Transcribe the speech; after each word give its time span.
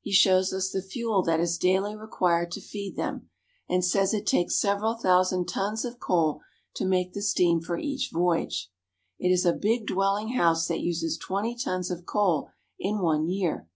He 0.00 0.10
shows 0.10 0.52
us 0.52 0.72
the 0.72 0.82
fuel 0.82 1.22
that 1.22 1.38
is 1.38 1.56
daily 1.56 1.94
required 1.94 2.50
to 2.50 2.60
feed 2.60 2.96
them, 2.96 3.30
and 3.68 3.84
says 3.84 4.12
it 4.12 4.26
takes 4.26 4.58
several 4.58 4.94
thousand 4.96 5.46
tons 5.48 5.84
of 5.84 6.00
coal 6.00 6.40
to 6.74 6.84
make 6.84 7.12
the 7.12 7.22
steam 7.22 7.60
for 7.60 7.78
each 7.78 8.10
voyage. 8.12 8.68
It 9.20 9.28
is 9.30 9.46
a 9.46 9.52
big 9.52 9.86
dwelling 9.86 10.30
house 10.30 10.66
that 10.66 10.80
uses 10.80 11.16
twenty 11.16 11.54
tons 11.54 11.88
of 11.88 12.04
coal 12.04 12.50
in 12.80 12.98
one 12.98 13.28
year. 13.28 13.68